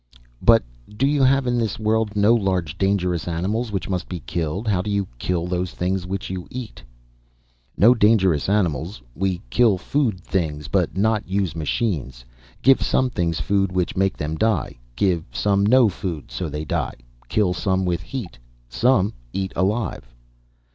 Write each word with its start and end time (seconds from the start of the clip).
"But 0.41 0.63
do 0.97 1.05
you 1.05 1.21
have 1.21 1.45
in 1.45 1.59
this 1.59 1.77
world 1.77 2.15
no 2.15 2.33
large, 2.33 2.75
dangerous 2.75 3.27
animals 3.27 3.71
which 3.71 3.87
must 3.87 4.09
be 4.09 4.21
killed? 4.21 4.67
How 4.67 4.81
do 4.81 4.89
you 4.89 5.07
kill 5.19 5.45
those 5.45 5.73
things 5.73 6.07
which 6.07 6.31
you 6.31 6.47
eat?" 6.49 6.81
"No 7.77 7.93
dangerous 7.93 8.49
animals. 8.49 8.99
We 9.13 9.43
kill 9.51 9.77
food 9.77 10.19
things, 10.21 10.67
but 10.67 10.97
not 10.97 11.27
use 11.29 11.55
machines. 11.55 12.25
Give 12.63 12.81
some 12.81 13.11
things 13.11 13.39
food 13.39 13.71
which 13.71 13.95
make 13.95 14.17
them 14.17 14.37
die. 14.37 14.79
Give 14.95 15.23
some 15.31 15.63
no 15.63 15.87
food, 15.87 16.31
so 16.31 16.49
they 16.49 16.65
die. 16.65 16.95
Kill 17.29 17.53
some 17.53 17.85
with 17.85 18.01
heat. 18.01 18.39
Some 18.69 19.13
eat 19.33 19.53
alive." 19.55 20.11